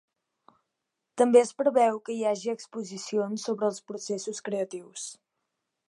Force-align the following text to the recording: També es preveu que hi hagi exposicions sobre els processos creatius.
També 1.21 1.41
es 1.41 1.51
preveu 1.59 1.99
que 2.09 2.15
hi 2.15 2.25
hagi 2.31 2.51
exposicions 2.55 3.47
sobre 3.49 3.71
els 3.71 3.81
processos 3.93 4.43
creatius. 4.49 5.07